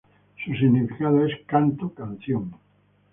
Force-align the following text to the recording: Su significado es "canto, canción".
Su 0.43 0.51
significado 0.55 1.27
es 1.27 1.45
"canto, 1.45 1.93
canción". 1.93 2.55